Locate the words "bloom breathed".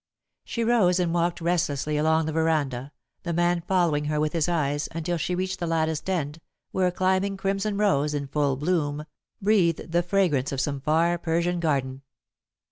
8.55-9.91